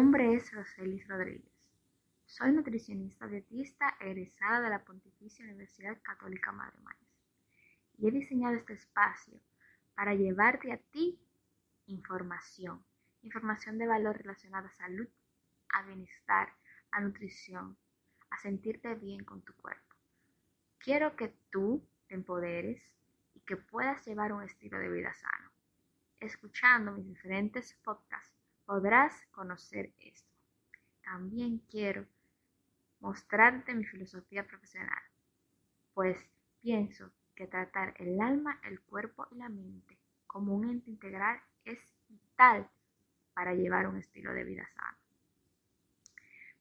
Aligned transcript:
Nombre 0.00 0.32
es 0.32 0.50
Roselis 0.52 1.06
Rodríguez. 1.08 1.52
Soy 2.24 2.52
nutricionista 2.52 3.26
dietista 3.26 3.98
egresada 4.00 4.62
de 4.62 4.70
la 4.70 4.82
Pontificia 4.82 5.44
Universidad 5.44 6.00
Católica 6.00 6.52
Madre 6.52 6.78
Maíz 6.80 7.06
y 7.98 8.08
he 8.08 8.10
diseñado 8.10 8.54
este 8.56 8.72
espacio 8.72 9.38
para 9.94 10.14
llevarte 10.14 10.72
a 10.72 10.78
ti 10.78 11.20
información, 11.84 12.82
información 13.20 13.76
de 13.76 13.88
valor 13.88 14.16
relacionada 14.16 14.68
a 14.68 14.72
salud, 14.72 15.06
a 15.68 15.82
bienestar, 15.82 16.54
a 16.92 17.02
nutrición, 17.02 17.76
a 18.30 18.38
sentirte 18.38 18.94
bien 18.94 19.22
con 19.22 19.42
tu 19.42 19.52
cuerpo. 19.56 19.96
Quiero 20.78 21.14
que 21.14 21.34
tú 21.50 21.86
te 22.08 22.14
empoderes 22.14 22.82
y 23.34 23.40
que 23.40 23.58
puedas 23.58 24.06
llevar 24.06 24.32
un 24.32 24.44
estilo 24.44 24.78
de 24.78 24.88
vida 24.88 25.12
sano, 25.12 25.50
escuchando 26.20 26.90
mis 26.90 27.06
diferentes 27.06 27.74
podcasts 27.84 28.39
podrás 28.70 29.12
conocer 29.32 29.92
esto. 29.98 30.30
También 31.02 31.58
quiero 31.68 32.06
mostrarte 33.00 33.74
mi 33.74 33.84
filosofía 33.84 34.46
profesional, 34.46 35.02
pues 35.92 36.16
pienso 36.62 37.10
que 37.34 37.48
tratar 37.48 37.94
el 37.96 38.20
alma, 38.20 38.60
el 38.62 38.80
cuerpo 38.82 39.26
y 39.32 39.38
la 39.38 39.48
mente 39.48 39.98
como 40.28 40.54
un 40.54 40.70
ente 40.70 40.88
integral 40.88 41.40
es 41.64 41.80
vital 42.08 42.70
para 43.34 43.54
llevar 43.54 43.88
un 43.88 43.96
estilo 43.96 44.32
de 44.34 44.44
vida 44.44 44.68
sano. 44.76 44.98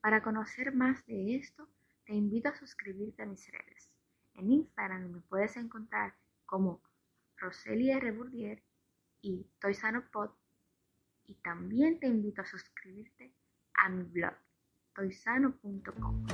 Para 0.00 0.22
conocer 0.22 0.74
más 0.74 1.04
de 1.04 1.36
esto, 1.36 1.68
te 2.06 2.14
invito 2.14 2.48
a 2.48 2.56
suscribirte 2.56 3.22
a 3.24 3.26
mis 3.26 3.46
redes. 3.52 3.90
En 4.32 4.50
Instagram 4.50 5.10
me 5.10 5.20
puedes 5.20 5.58
encontrar 5.58 6.14
como 6.46 6.80
Roselia 7.36 7.98
R. 7.98 8.12
Bourdier 8.12 8.62
y 9.20 9.46
Toy 9.60 9.74
Sano 9.74 10.08
Pod 10.10 10.30
y 11.28 11.34
también 11.36 12.00
te 12.00 12.06
invito 12.06 12.42
a 12.42 12.46
suscribirte 12.46 13.32
a 13.74 13.88
mi 13.88 14.02
blog 14.02 14.34
toysano.com. 14.94 16.26